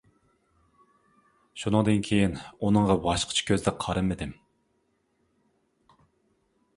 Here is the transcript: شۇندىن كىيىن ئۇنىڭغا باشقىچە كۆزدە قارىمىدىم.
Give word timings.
شۇندىن 1.63 1.99
كىيىن 2.07 2.33
ئۇنىڭغا 2.67 2.95
باشقىچە 3.03 3.45
كۆزدە 3.49 3.73
قارىمىدىم. 3.85 4.31